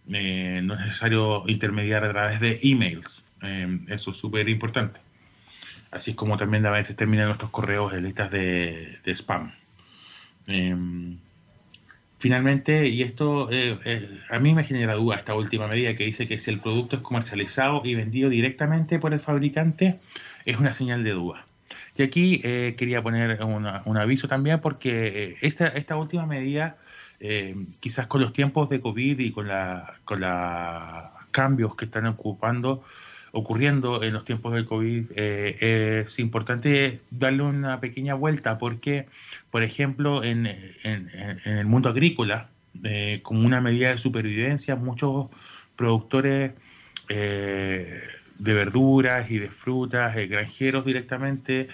no 0.06 0.74
es 0.74 0.80
necesario 0.80 1.44
intermediar 1.48 2.04
a 2.04 2.10
través 2.12 2.40
de 2.40 2.60
emails. 2.62 3.24
Em, 3.42 3.80
eso 3.88 4.10
es 4.10 4.16
súper 4.16 4.48
importante 4.48 5.00
así 5.94 6.14
como 6.14 6.36
también 6.36 6.66
a 6.66 6.70
veces 6.70 6.96
terminan 6.96 7.26
nuestros 7.26 7.50
correos 7.50 7.94
en 7.94 8.04
listas 8.04 8.30
de, 8.30 8.98
spam. 9.14 9.52
Em, 10.46 11.18
finalmente, 12.18 12.88
y 12.88 13.02
esto 13.02 13.48
eh, 13.50 13.78
eh, 13.84 14.20
a 14.28 14.38
mí 14.40 14.54
me 14.54 14.64
genera 14.64 14.94
duda 14.94 15.16
esta 15.16 15.34
última 15.34 15.68
medida 15.68 15.94
que 15.94 16.04
dice 16.04 16.26
que 16.26 16.38
si 16.38 16.50
el 16.50 16.60
producto 16.60 16.96
es 16.96 17.02
comercializado 17.02 17.82
y 17.84 17.94
vendido 17.94 18.28
directamente 18.28 18.98
por 18.98 19.14
el 19.14 19.20
fabricante, 19.20 20.00
es 20.44 20.58
una 20.58 20.74
señal 20.74 21.04
de 21.04 21.12
duda. 21.12 21.46
Y 21.96 22.02
aquí 22.02 22.40
eh, 22.42 22.74
quería 22.76 23.00
poner 23.02 23.42
un 23.42 23.96
aviso 23.96 24.26
también 24.26 24.60
porque 24.60 25.36
esta, 25.42 25.68
esta 25.68 25.96
última 25.96 26.26
medida, 26.26 26.76
quizás 27.80 28.08
con 28.08 28.20
los 28.20 28.32
tiempos 28.32 28.68
de 28.68 28.80
COVID 28.80 29.18
y 29.20 29.30
con 29.30 29.46
los 29.46 29.82
con 30.04 30.20
la 30.20 31.12
cambios 31.30 31.76
que 31.76 31.84
están 31.86 32.06
ocupando, 32.06 32.84
ocurriendo 33.34 34.02
en 34.04 34.14
los 34.14 34.24
tiempos 34.24 34.54
del 34.54 34.64
COVID, 34.64 35.10
eh, 35.16 36.02
es 36.06 36.18
importante 36.20 37.00
darle 37.10 37.42
una 37.42 37.80
pequeña 37.80 38.14
vuelta 38.14 38.58
porque, 38.58 39.06
por 39.50 39.64
ejemplo, 39.64 40.22
en, 40.22 40.46
el 40.46 41.66
mundo 41.66 41.88
agrícola, 41.88 42.48
eh, 42.84 43.20
como 43.22 43.44
una 43.44 43.60
medida 43.60 43.90
de 43.90 43.98
supervivencia, 43.98 44.76
muchos 44.76 45.26
productores 45.74 46.52
eh, 47.08 48.02
de 48.38 48.54
verduras 48.54 49.28
y 49.30 49.38
de 49.38 49.50
frutas, 49.50 50.14
granjeros 50.28 50.84
directamente, 50.84 51.68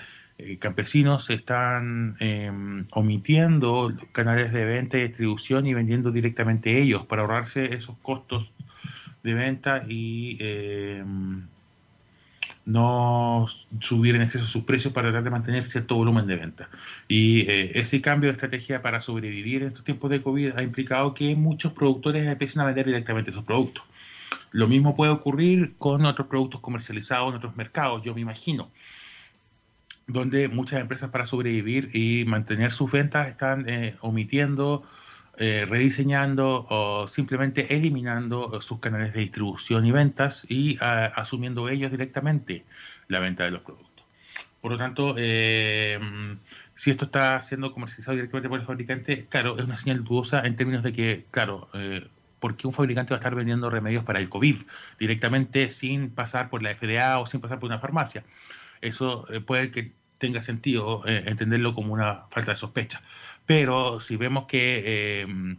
campesinos 0.59 1.29
están 1.29 2.15
em, 2.21 2.85
omitiendo 2.93 3.93
canales 4.13 4.55
de 4.55 4.65
venta 4.65 4.97
y 4.97 5.03
distribución 5.03 5.67
y 5.67 5.75
vendiendo 5.75 6.11
directamente 6.11 6.81
ellos 6.81 7.05
para 7.05 7.21
ahorrarse 7.21 7.75
esos 7.75 7.99
costos 7.99 8.55
de 9.23 9.35
venta 9.35 9.85
y 9.89 10.37
eh, 10.41 11.05
no 12.65 13.47
subir 13.81 14.15
en 14.15 14.23
exceso 14.23 14.47
sus 14.47 14.65
precios 14.65 14.93
para 14.93 15.09
tratar 15.09 15.25
de 15.25 15.31
mantener 15.31 15.65
cierto 15.65 15.97
volumen 15.97 16.27
de 16.27 16.37
venta. 16.37 16.69
Y 17.09 17.41
eh, 17.43 17.73
ese 17.75 18.01
cambio 18.01 18.29
de 18.29 18.33
estrategia 18.33 18.83
para 18.83 19.01
sobrevivir 19.01 19.63
en 19.63 19.69
estos 19.69 19.85
tiempos 19.85 20.11
de 20.11 20.23
COVID 20.23 20.57
ha 20.57 20.63
implicado 20.63 21.15
que 21.15 21.35
muchos 21.37 21.73
productores 21.73 22.27
empiecen 22.27 22.63
a 22.63 22.67
vender 22.67 22.87
directamente 22.87 23.31
esos 23.31 23.45
productos. 23.45 23.85
Lo 24.53 24.69
mismo 24.69 24.97
puede 24.97 25.13
ocurrir 25.13 25.75
con 25.79 26.05
otros 26.05 26.29
productos 26.29 26.61
comercializados 26.61 27.31
en 27.31 27.37
otros 27.37 27.57
mercados, 27.57 28.05
yo 28.05 28.15
me 28.15 28.21
imagino 28.21 28.71
donde 30.13 30.49
muchas 30.49 30.81
empresas 30.81 31.11
para 31.11 31.27
sobrevivir 31.27 31.91
y 31.95 32.25
mantener 32.25 32.73
sus 32.73 32.91
ventas 32.91 33.29
están 33.29 33.69
eh, 33.69 33.97
omitiendo 34.01 34.83
eh, 35.43 35.65
rediseñando 35.67 36.67
o 36.69 37.09
simplemente 37.09 37.75
eliminando 37.75 38.61
sus 38.61 38.79
canales 38.79 39.15
de 39.15 39.21
distribución 39.21 39.87
y 39.87 39.91
ventas 39.91 40.45
y 40.51 40.77
asumiendo 40.83 41.71
ellos 41.71 41.91
directamente 41.91 42.67
la 43.09 43.21
venta 43.21 43.45
de 43.45 43.51
los 43.51 43.63
productos. 43.63 44.05
Por 44.61 44.73
lo 44.73 44.77
tanto, 44.77 45.15
eh, 45.17 45.99
si 46.75 46.91
esto 46.91 47.07
está 47.07 47.43
siendo 47.43 47.73
comercializado 47.73 48.17
directamente 48.17 48.51
por 48.51 48.61
el 48.61 48.67
fabricante, 48.67 49.25
claro, 49.31 49.57
es 49.59 49.65
una 49.65 49.79
señal 49.79 50.05
dudosa 50.05 50.43
en 50.45 50.57
términos 50.57 50.83
de 50.83 50.93
que, 50.93 51.25
claro, 51.31 51.71
eh, 51.73 52.07
¿por 52.39 52.59
qué 52.59 52.67
un 52.67 52.75
fabricante 52.75 53.15
va 53.15 53.17
a 53.17 53.21
estar 53.21 53.35
vendiendo 53.35 53.71
remedios 53.71 54.05
para 54.05 54.21
el 54.21 54.29
COVID 54.29 54.57
directamente 54.99 55.71
sin 55.71 56.11
pasar 56.11 56.51
por 56.51 56.63
la 56.63 56.75
FDA 56.75 57.19
o 57.19 57.25
sin 57.25 57.41
pasar 57.41 57.59
por 57.59 57.69
una 57.71 57.79
farmacia? 57.79 58.25
Eso 58.83 59.27
puede 59.47 59.71
que 59.71 59.93
tenga 60.19 60.43
sentido 60.43 61.03
entenderlo 61.07 61.75
como 61.75 61.95
una 61.95 62.25
falta 62.29 62.51
de 62.51 62.59
sospecha 62.59 63.01
pero 63.51 63.99
si 63.99 64.15
vemos 64.15 64.47
que 64.47 65.23
em, 65.23 65.57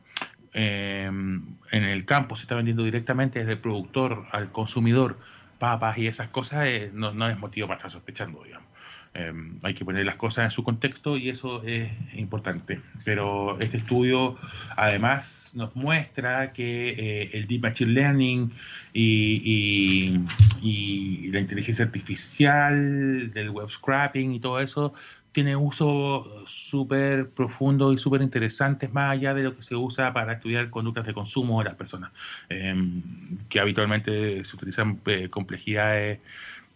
em, 0.53 1.43
en 1.73 1.83
el 1.83 2.05
campo 2.05 2.37
se 2.37 2.43
está 2.43 2.55
vendiendo 2.55 2.85
directamente 2.85 3.39
desde 3.39 3.51
el 3.51 3.57
productor 3.57 4.27
al 4.31 4.49
consumidor 4.49 5.19
papas 5.59 5.97
y 5.97 6.07
esas 6.07 6.29
cosas, 6.29 6.67
eh, 6.67 6.91
no, 6.93 7.29
es 7.29 7.37
motivo 7.37 7.67
para 7.67 7.79
estar 7.79 7.91
sospechando, 7.91 8.43
digamos. 8.45 8.69
Em, 9.13 9.59
hay 9.61 9.73
que 9.73 9.83
poner 9.83 10.05
las 10.05 10.15
cosas 10.15 10.45
en 10.45 10.51
su 10.51 10.63
contexto 10.63 11.17
y 11.17 11.27
eso 11.27 11.63
es 11.63 11.91
importante. 12.13 12.79
Pero 13.03 13.59
este 13.59 13.75
estudio 13.75 14.37
además 14.77 15.51
nos 15.53 15.75
muestra 15.75 16.53
que 16.53 16.91
eh, 16.91 17.31
el 17.33 17.45
Deep 17.45 17.61
Machine 17.61 17.91
Learning 17.91 18.51
y, 18.93 20.15
y, 20.61 21.27
la 21.27 21.41
inteligencia 21.41 21.83
artificial, 21.83 23.31
del 23.33 23.49
web 23.49 23.69
scrapping 23.69 24.31
y 24.31 24.39
todo 24.39 24.61
eso 24.61 24.93
tiene 25.31 25.55
uso 25.55 26.45
súper 26.45 27.29
profundo 27.29 27.93
y 27.93 27.97
súper 27.97 28.21
interesantes, 28.21 28.91
más 28.91 29.11
allá 29.11 29.33
de 29.33 29.43
lo 29.43 29.55
que 29.55 29.61
se 29.61 29.75
usa 29.75 30.11
para 30.13 30.33
estudiar 30.33 30.69
conductas 30.69 31.05
de 31.05 31.13
consumo 31.13 31.59
de 31.59 31.65
las 31.65 31.75
personas, 31.75 32.11
em, 32.49 33.01
que 33.49 33.59
habitualmente 33.59 34.43
se 34.43 34.55
utilizan 34.55 34.99
eh, 35.05 35.29
complejidades 35.29 36.19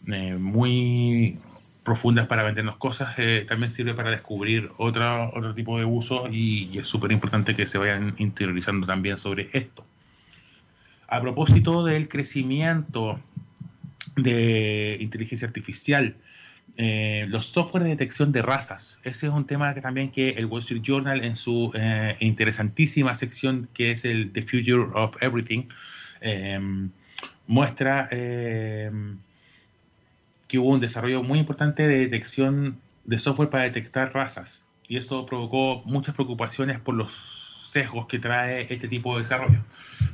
eh, 0.07 0.35
muy 0.35 1.38
profundas 1.83 2.27
para 2.27 2.43
vendernos 2.43 2.77
cosas, 2.77 3.13
eh, 3.19 3.45
también 3.47 3.69
sirve 3.71 3.93
para 3.93 4.09
descubrir 4.09 4.71
otro, 4.77 5.31
otro 5.33 5.53
tipo 5.53 5.77
de 5.77 5.85
uso 5.85 6.27
y, 6.31 6.77
es 6.79 6.88
súper 6.88 7.12
importante 7.12 7.53
que 7.55 7.67
se 7.67 7.77
vayan 7.77 8.13
interiorizando 8.17 8.88
también 8.88 9.17
sobre 9.17 9.50
esto. 9.53 9.85
A 11.07 11.21
propósito 11.21 11.85
del 11.85 12.07
crecimiento 12.07 13.19
de 14.15 14.97
inteligencia 15.00 15.47
artificial, 15.47 16.15
eh, 16.77 17.25
los 17.29 17.48
software 17.48 17.84
de 17.84 17.89
detección 17.91 18.32
de 18.32 18.41
razas. 18.41 19.00
Ese 19.03 19.27
es 19.27 19.32
un 19.32 19.46
tema 19.46 19.74
que 19.74 19.82
también 19.82 20.12
que 20.12 20.29
el 20.32 20.46
Wall 20.46 20.62
Street 20.62 20.82
Journal 20.82 21.24
en 21.24 21.38
su 21.38 21.72
eh, 21.74 22.17
interesantísima 22.20 23.13
sección 23.13 23.70
que 23.74 23.91
es 23.91 24.03
el 24.03 24.32
The 24.32 24.41
Future 24.41 24.89
of 24.94 25.15
Everything 25.22 25.67
em, 26.22 26.89
muestra 27.48 28.10
em, 28.12 29.17
que 30.48 30.60
hubo 30.60 30.70
un 30.70 30.79
desarrollo 30.79 31.24
muy 31.24 31.39
importante 31.39 31.88
de 31.88 31.98
detección 32.00 32.79
de 33.05 33.20
software 33.20 33.50
para 33.50 33.63
detectar 33.63 34.13
razas 34.13 34.65
y 34.88 34.98
esto 34.98 35.25
provocó 35.25 35.82
muchas 35.86 36.13
preocupaciones 36.13 36.79
por 36.79 36.96
los 36.96 37.35
que 38.08 38.20
trae 38.20 38.74
este 38.74 38.88
tipo 38.88 39.13
de 39.13 39.24
desarrollo. 39.24 39.60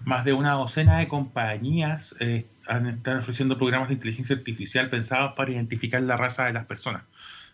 Más 0.03 0.25
de 0.25 0.33
una 0.33 0.53
docena 0.53 0.97
de 0.97 1.07
compañías 1.07 2.15
eh, 2.19 2.45
están 2.67 3.17
ofreciendo 3.19 3.57
programas 3.57 3.89
de 3.89 3.95
inteligencia 3.95 4.35
artificial 4.35 4.89
pensados 4.89 5.33
para 5.33 5.51
identificar 5.51 6.01
la 6.01 6.17
raza 6.17 6.45
de 6.45 6.53
las 6.53 6.65
personas. 6.65 7.03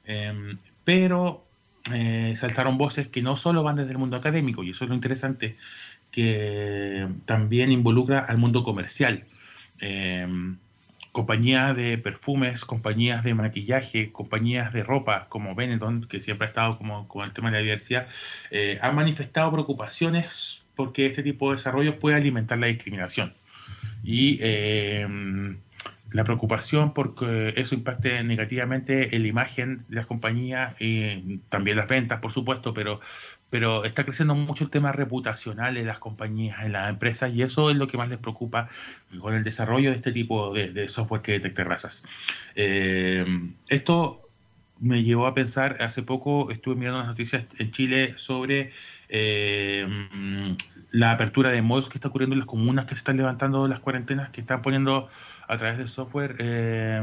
Em, 0.05 0.57
pero 0.83 1.45
eh, 1.93 2.35
se 2.37 2.45
alzaron 2.45 2.77
voces 2.77 3.07
que 3.07 3.21
no 3.21 3.35
solo 3.37 3.63
van 3.63 3.75
desde 3.75 3.91
el 3.91 3.97
mundo 3.97 4.17
académico, 4.17 4.63
y 4.63 4.71
eso 4.71 4.85
es 4.85 4.89
lo 4.89 4.95
interesante, 4.95 5.57
que 6.11 7.07
también 7.25 7.71
involucra 7.71 8.19
al 8.19 8.37
mundo 8.37 8.63
comercial. 8.63 9.25
Em, 9.79 10.57
compañías 11.17 11.75
de 11.75 11.97
perfumes, 11.97 12.63
compañías 12.63 13.23
de 13.23 13.33
maquillaje, 13.33 14.11
compañías 14.11 14.71
de 14.71 14.83
ropa 14.83 15.25
como 15.29 15.55
Benetton, 15.55 16.03
que 16.03 16.21
siempre 16.21 16.45
ha 16.45 16.49
estado 16.49 16.77
como 16.77 17.07
con 17.07 17.25
el 17.25 17.33
tema 17.33 17.49
de 17.49 17.55
la 17.57 17.61
diversidad, 17.63 18.07
eh, 18.51 18.77
han 18.83 18.93
manifestado 18.93 19.51
preocupaciones 19.51 20.63
porque 20.75 21.07
este 21.07 21.23
tipo 21.23 21.49
de 21.49 21.55
desarrollos 21.55 21.95
puede 21.95 22.17
alimentar 22.17 22.59
la 22.59 22.67
discriminación. 22.67 23.33
Y 24.03 24.37
eh, 24.41 25.07
la 26.11 26.23
preocupación 26.23 26.93
porque 26.93 27.51
eso 27.57 27.73
impacte 27.73 28.23
negativamente 28.23 29.15
en 29.15 29.23
la 29.23 29.27
imagen 29.27 29.77
de 29.89 29.95
las 29.95 30.05
compañías 30.05 30.75
y 30.79 31.39
también 31.49 31.77
las 31.77 31.89
ventas, 31.89 32.19
por 32.19 32.31
supuesto, 32.31 32.75
pero, 32.75 33.01
pero 33.49 33.85
está 33.85 34.03
creciendo 34.03 34.35
mucho 34.35 34.63
el 34.63 34.69
tema 34.69 34.91
reputacional 34.91 35.75
de 35.75 35.85
las 35.85 35.99
compañías, 35.99 36.65
en 36.65 36.73
las 36.73 36.89
empresas, 36.89 37.33
y 37.33 37.41
eso 37.41 37.69
es 37.69 37.77
lo 37.77 37.87
que 37.87 37.97
más 37.97 38.09
les 38.09 38.17
preocupa 38.17 38.67
con 39.19 39.33
el 39.33 39.43
desarrollo 39.43 39.89
de 39.91 39.95
este 39.95 40.11
tipo 40.11 40.53
de, 40.53 40.89
software 40.89 41.21
que 41.21 41.33
detecte 41.33 41.63
razas. 41.63 42.03
Eh, 42.55 43.25
esto 43.69 44.27
me 44.79 45.03
llevó 45.03 45.27
a 45.27 45.33
pensar, 45.33 45.77
hace 45.81 46.03
poco 46.03 46.51
estuve 46.51 46.75
mirando 46.75 46.99
las 46.99 47.07
noticias 47.07 47.45
en 47.57 47.71
Chile 47.71 48.13
sobre 48.17 48.71
eh, 49.09 49.87
la 50.91 51.11
apertura 51.11 51.51
de 51.51 51.61
modos 51.61 51.89
que 51.89 51.97
está 51.97 52.09
ocurriendo 52.09 52.33
en 52.35 52.39
las 52.39 52.47
comunas 52.47 52.85
que 52.85 52.95
se 52.95 52.99
están 52.99 53.17
levantando 53.17 53.67
las 53.67 53.79
cuarentenas, 53.79 54.29
que 54.29 54.41
están 54.41 54.61
poniendo 54.61 55.09
a 55.47 55.57
través 55.57 55.77
de 55.77 55.87
software 55.87 56.35
eh, 56.39 57.01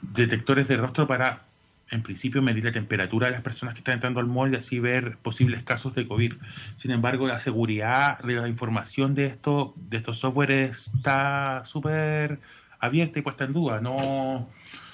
detectores 0.00 0.68
de 0.68 0.76
rostro 0.76 1.06
para, 1.06 1.44
en 1.92 2.02
principio, 2.02 2.40
medir 2.40 2.64
la 2.64 2.72
temperatura 2.72 3.26
de 3.26 3.34
las 3.34 3.42
personas 3.42 3.74
que 3.74 3.80
están 3.80 3.94
entrando 3.94 4.18
al 4.18 4.26
mall 4.26 4.52
y 4.52 4.56
así 4.56 4.80
ver 4.80 5.18
posibles 5.18 5.62
casos 5.62 5.94
de 5.94 6.08
COVID. 6.08 6.32
Sin 6.76 6.90
embargo, 6.90 7.28
la 7.28 7.38
seguridad 7.38 8.18
de 8.20 8.36
la 8.36 8.48
información 8.48 9.14
de, 9.14 9.26
esto, 9.26 9.74
de 9.76 9.98
estos 9.98 10.18
softwares 10.18 10.90
está 10.96 11.64
súper 11.66 12.40
abierta 12.80 13.18
y 13.18 13.22
puesta 13.22 13.44
en 13.44 13.52
duda. 13.52 13.82
No, 13.82 14.48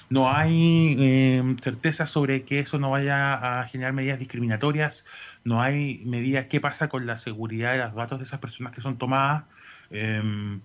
no 0.09 0.29
hay 0.29 0.97
eh, 0.99 1.55
certeza 1.61 2.05
sobre 2.05 2.43
que 2.43 2.59
eso 2.59 2.79
no 2.79 2.91
vaya 2.91 3.61
a 3.61 3.67
generar 3.67 3.93
medidas 3.93 4.19
discriminatorias, 4.19 5.05
no 5.45 5.61
hay 5.61 6.03
medidas, 6.05 6.47
qué 6.47 6.59
pasa 6.59 6.89
con 6.89 7.05
la 7.05 7.17
seguridad 7.17 7.71
de 7.71 7.77
los 7.79 7.95
datos 7.95 8.19
de 8.19 8.25
esas 8.25 8.39
personas 8.39 8.75
que 8.75 8.81
son 8.81 8.97
tomadas. 8.97 9.45
Em, 9.89 10.59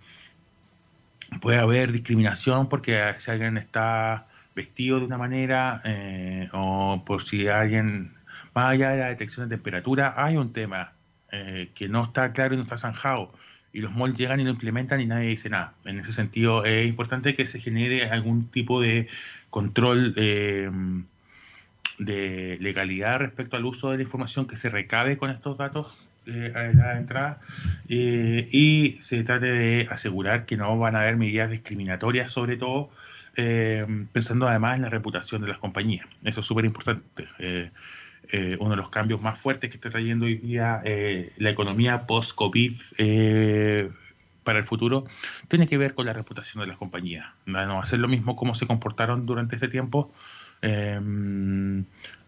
puede 1.41 1.59
haber 1.59 1.93
discriminación 1.93 2.69
porque 2.69 3.15
si 3.19 3.31
alguien 3.31 3.57
está 3.57 4.27
vestido 4.55 5.01
de 5.01 5.07
una 5.07 5.19
manera 5.19 5.81
eh, 5.85 6.49
o 6.53 7.03
por 7.05 7.23
si 7.23 7.49
alguien, 7.49 8.15
más 8.55 8.73
allá 8.73 8.91
de 8.91 8.99
la 8.99 9.09
detección 9.09 9.49
de 9.49 9.57
temperatura, 9.57 10.15
hay 10.17 10.37
un 10.37 10.53
tema 10.53 10.93
eh, 11.33 11.71
que 11.75 11.89
no 11.89 12.05
está 12.05 12.33
claro 12.33 12.55
y 12.55 12.57
no 12.57 12.63
está 12.63 12.77
zanjado. 12.79 13.33
Y 13.73 13.81
los 13.81 13.93
malls 13.95 14.17
llegan 14.17 14.39
y 14.39 14.45
lo 14.45 14.51
implementan 14.51 15.01
y 15.01 15.07
nadie 15.07 15.31
dice 15.31 15.51
nada. 15.51 15.75
En 15.85 15.99
ese 15.99 16.13
sentido, 16.13 16.65
es 16.65 16.87
importante 16.87 17.35
que 17.35 17.47
se 17.47 17.59
genere 17.59 18.05
algún 18.09 18.47
tipo 18.49 18.81
de 18.81 19.09
control 19.51 20.15
eh, 20.17 20.71
de 21.99 22.59
legalidad 22.61 23.19
respecto 23.19 23.57
al 23.57 23.65
uso 23.65 23.91
de 23.91 23.99
la 23.99 24.03
información 24.03 24.47
que 24.47 24.57
se 24.57 24.69
recabe 24.69 25.17
con 25.17 25.31
estos 25.31 25.57
datos 25.57 26.09
eh, 26.27 26.53
a 26.55 26.75
la 26.75 26.97
entrada 26.97 27.39
eh, 27.89 28.49
y 28.51 28.97
se 29.01 29.23
trate 29.25 29.47
de 29.53 29.87
asegurar 29.91 30.47
que 30.47 30.57
no 30.57 30.79
van 30.79 30.97
a 30.97 31.03
haber 31.03 31.17
medidas 31.17 31.51
discriminatorias, 31.51 32.31
sobre 32.31 32.57
todo 32.57 32.91
eh, 33.37 33.87
pensando 34.13 34.49
además 34.49 34.77
en 34.77 34.83
la 34.83 34.91
reputación 34.91 35.43
de 35.43 35.49
las 35.49 35.59
compañías. 35.59 36.07
Eso 36.23 36.41
es 36.41 36.47
súper 36.47 36.65
importante. 36.65 37.29
uno 38.59 38.71
de 38.71 38.77
los 38.77 38.91
cambios 38.91 39.21
más 39.21 39.39
fuertes 39.39 39.71
que 39.71 39.77
está 39.77 39.91
trayendo 39.91 40.27
hoy 40.27 40.37
día 40.37 40.83
la 41.37 41.51
economía 41.51 42.07
post-COVID 42.07 42.73
para 44.43 44.59
el 44.59 44.65
futuro 44.65 45.05
tiene 45.49 45.67
que 45.67 45.79
ver 45.79 45.95
con 45.95 46.07
la 46.07 46.13
reputación 46.13 46.61
de 46.63 46.67
las 46.67 46.77
compañías. 46.77 47.27
No 47.47 47.85
ser 47.85 48.01
lo 48.01 48.09
mismo 48.09 48.35
cómo 48.35 48.55
se 48.55 48.67
comportaron 48.67 49.27
durante 49.27 49.57
ese 49.57 49.69
tiempo 49.69 50.13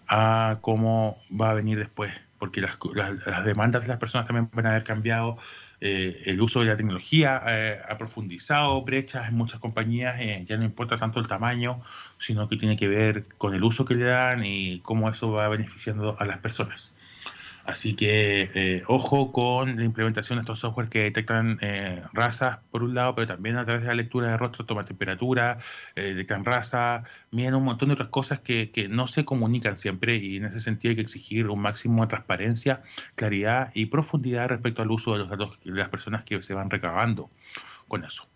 a 0.09 0.59
cómo 0.61 1.19
va 1.41 1.51
a 1.51 1.55
venir 1.55 1.79
después 1.79 2.13
porque 2.39 2.61
las, 2.61 2.79
las, 2.95 3.45
demandas 3.45 3.83
de 3.83 3.89
las 3.89 3.99
personas 3.99 4.27
también 4.27 4.51
van 4.53 4.67
a 4.67 4.71
haber 4.71 4.85
cambiado, 4.85 5.39
eh, 5.81 6.23
el 6.25 6.41
uso 6.41 6.61
de 6.61 6.67
la 6.67 6.77
tecnología 6.77 7.43
eh, 7.47 7.81
ha 7.87 7.99
profundizado 7.99 8.83
brechas 8.83 9.29
en 9.29 9.35
muchas 9.35 9.61
compañías, 9.61 10.21
eh, 10.21 10.45
ya 10.49 10.57
no 10.57 10.65
importa 10.65 10.97
tanto 10.97 11.21
el 11.21 11.29
tamaño, 11.29 11.81
sino 12.19 12.49
que 12.49 12.57
tiene 12.57 12.77
que 12.77 12.89
ver 12.89 13.27
con 13.37 13.55
el 13.55 13.63
uso 13.63 13.85
que 13.85 13.95
le 13.95 14.07
dan 14.07 14.45
y 14.45 14.81
cómo 14.81 15.11
eso 15.11 15.31
va 15.31 15.49
beneficiando 15.49 16.17
a 16.19 16.25
las 16.25 16.39
personas. 16.39 16.93
Así 17.67 17.97
que 17.97 18.49
eh, 18.55 18.85
ojo 18.87 19.33
con 19.33 19.77
la 19.77 19.85
implementación 19.85 20.37
de 20.37 20.43
estos 20.43 20.61
software 20.61 20.89
que 20.89 21.03
detectan 21.03 21.59
eh, 21.61 22.01
razas, 22.13 22.59
por 22.71 22.85
un 22.85 22.95
lado, 22.95 23.17
pero 23.17 23.27
también 23.27 23.57
a 23.57 23.65
través 23.65 23.83
de 23.83 23.89
la 23.89 23.95
lectura 23.95 24.29
de 24.29 24.37
rostro 24.37 24.65
toma 24.67 24.85
temperatura, 24.85 25.59
eh, 25.97 26.15
detectan 26.15 26.45
raza, 26.45 27.03
miren 27.33 27.57
un 27.57 27.65
montón 27.65 27.89
de 27.89 27.95
otras 27.95 28.09
cosas 28.09 28.39
que, 28.39 28.71
que, 28.71 28.89
no 28.89 29.09
se 29.09 29.25
comunican 29.25 29.77
siempre 29.77 30.17
y 30.17 30.37
en 30.37 30.45
ese 30.45 30.61
sentido 30.61 30.91
hay 30.91 30.97
que 30.97 31.03
exigir 31.03 31.49
un 31.49 31.61
máximo 31.61 32.03
de 32.03 32.09
transparencia, 32.09 32.83
claridad 33.17 33.73
y 33.75 33.87
profundidad 33.87 34.49
respecto 34.49 34.83
al 34.83 34.91
uso 34.93 35.15
de 35.15 35.19
los 35.21 35.29
datos 35.29 35.61
de 35.65 35.73
las 35.73 35.89
personas 35.89 36.25
que 36.25 36.41
se 36.45 36.55
van 36.55 36.71
recabando 36.71 37.31
con 37.89 38.05
eso. 38.05 38.29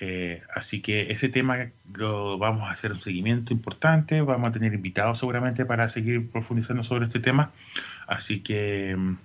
Eh, 0.00 0.42
así 0.54 0.80
que 0.80 1.12
ese 1.12 1.28
tema 1.28 1.70
lo 1.92 2.38
vamos 2.38 2.62
a 2.62 2.72
hacer 2.72 2.90
un 2.90 2.98
seguimiento 2.98 3.52
importante, 3.52 4.22
vamos 4.22 4.48
a 4.48 4.52
tener 4.52 4.72
invitados 4.72 5.18
seguramente 5.18 5.66
para 5.66 5.88
seguir 5.88 6.30
profundizando 6.30 6.82
sobre 6.82 7.04
este 7.04 7.20
tema, 7.20 7.52
así 8.06 8.40
que 8.40 8.96
mm, 8.96 9.16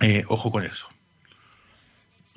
eh, 0.00 0.24
ojo 0.28 0.50
con 0.50 0.64
eso. 0.64 0.88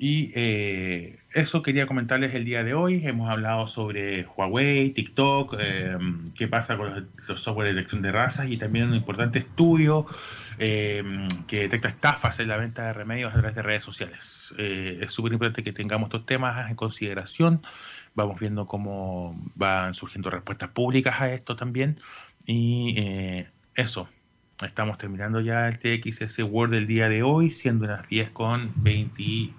Y 0.02 0.32
eh, 0.34 1.18
eso 1.34 1.60
quería 1.60 1.84
comentarles 1.84 2.34
el 2.34 2.42
día 2.46 2.64
de 2.64 2.72
hoy. 2.72 3.06
Hemos 3.06 3.28
hablado 3.28 3.68
sobre 3.68 4.24
Huawei, 4.24 4.92
TikTok, 4.92 5.56
eh, 5.60 5.98
qué 6.34 6.48
pasa 6.48 6.78
con 6.78 7.10
los, 7.26 7.38
software 7.38 7.68
de 7.68 7.74
detección 7.74 8.00
de 8.00 8.10
razas 8.10 8.48
y 8.48 8.56
también 8.56 8.88
un 8.88 8.94
importante 8.94 9.40
estudio 9.40 10.06
eh, 10.58 11.04
que 11.46 11.60
detecta 11.60 11.88
estafas 11.88 12.40
en 12.40 12.48
la 12.48 12.56
venta 12.56 12.86
de 12.86 12.94
remedios 12.94 13.34
a 13.34 13.34
través 13.34 13.54
de 13.54 13.60
redes 13.60 13.84
sociales. 13.84 14.54
es 14.56 15.12
súper 15.12 15.34
importante 15.34 15.62
que 15.62 15.74
tengamos 15.74 16.06
estos 16.06 16.24
temas 16.24 16.70
en 16.70 16.76
consideración. 16.76 17.60
Vamos 18.14 18.40
viendo 18.40 18.64
cómo 18.64 19.38
van 19.54 19.92
surgiendo 19.92 20.30
respuestas 20.30 20.70
públicas 20.70 21.20
a 21.20 21.30
esto 21.30 21.56
también. 21.56 22.00
Y 22.46 22.96
eso, 23.74 24.08
estamos 24.64 24.96
terminando 24.96 25.42
ya 25.42 25.68
el 25.68 25.78
TXS 25.78 26.38
Word 26.44 26.70
del 26.70 26.86
día 26.86 27.10
de 27.10 27.22
hoy, 27.22 27.50
siendo 27.50 27.86
las 27.86 28.08
10 28.08 28.30
con 28.30 28.72
20 28.76 29.52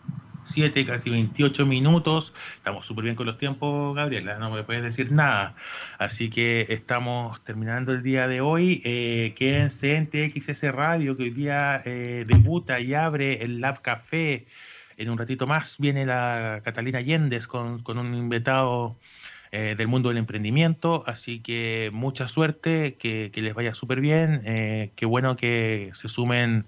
7, 0.43 0.86
casi 0.86 1.10
28 1.10 1.65
minutos. 1.65 2.34
Estamos 2.56 2.86
súper 2.86 3.06
bien 3.06 3.15
con 3.15 3.25
los 3.25 3.38
tiempos, 3.38 3.95
Gabriela, 3.95 4.38
no 4.39 4.51
me 4.51 4.63
puedes 4.63 4.84
decir 4.84 5.12
nada. 5.12 5.56
Así 5.97 6.30
que 6.30 6.65
estamos 6.69 7.43
terminando 7.43 7.91
el 7.91 8.04
día 8.04 8.27
de 8.27 8.41
hoy. 8.41 8.82
Eh, 8.84 9.34
quédense 9.36 9.95
en 9.95 10.08
TXS 10.08 10.71
Radio, 10.71 11.17
que 11.17 11.23
hoy 11.23 11.30
día 11.30 11.82
eh, 11.86 12.25
debuta 12.27 12.80
y 12.80 12.93
abre 12.93 13.43
el 13.43 13.62
Lab 13.62 13.82
Café. 13.82 14.45
En 14.97 15.10
un 15.10 15.17
ratito 15.17 15.47
más 15.47 15.77
viene 15.80 16.06
la 16.06 16.62
Catalina 16.63 17.01
Yéndez 17.01 17.47
con, 17.47 17.82
un 17.88 18.13
invitado 18.13 18.97
eh, 19.51 19.75
del 19.77 19.88
mundo 19.88 20.10
del 20.10 20.17
emprendimiento. 20.17 21.04
Así 21.08 21.39
que 21.39 21.89
mucha 21.93 22.27
suerte, 22.27 22.97
que, 22.99 23.32
les 23.34 23.54
vaya 23.54 23.73
súper 23.73 23.99
bien. 23.99 24.41
Eh, 24.45 24.91
qué 24.95 25.06
bueno 25.06 25.36
que 25.36 25.91
se 25.93 26.08
sumen 26.08 26.67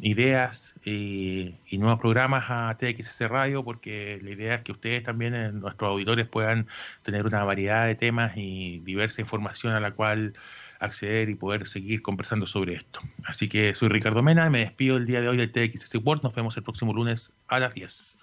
ideas 0.00 0.74
y, 0.84 1.54
nuevos 1.72 2.00
programas 2.00 2.44
a 2.48 2.76
TXS 2.76 3.28
Radio, 3.28 3.64
porque 3.64 4.18
la 4.22 4.30
idea 4.30 4.54
es 4.56 4.62
que 4.62 4.72
ustedes 4.72 5.02
también, 5.02 5.34
eh, 5.34 5.52
nuestros 5.52 5.90
auditores, 5.90 6.26
puedan 6.26 6.66
tener 7.02 7.26
una 7.26 7.44
variedad 7.44 7.86
de 7.86 7.94
temas 7.94 8.32
y 8.36 8.80
diversa 8.80 9.20
información 9.20 9.74
a 9.74 9.80
la 9.80 9.92
cual 9.92 10.34
acceder 10.78 11.28
y 11.28 11.34
poder 11.34 11.66
seguir 11.68 12.02
conversando 12.02 12.46
sobre 12.46 12.74
esto. 12.74 13.00
Así 13.24 13.48
que 13.48 13.74
soy 13.74 13.88
Ricardo 13.88 14.22
Mena, 14.22 14.48
me 14.50 14.60
despido 14.60 14.96
el 14.96 15.06
día 15.06 15.20
de 15.20 15.28
hoy 15.28 15.36
del 15.36 15.52
TXS 15.52 15.96
World, 16.02 16.22
nos 16.22 16.34
vemos 16.34 16.56
el 16.56 16.62
próximo 16.62 16.92
lunes 16.92 17.32
a 17.48 17.60
las 17.60 17.74
10. 17.74 18.19